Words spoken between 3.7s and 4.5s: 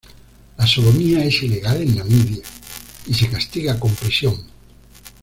con prisión.